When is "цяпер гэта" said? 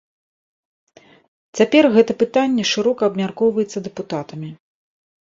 1.59-2.11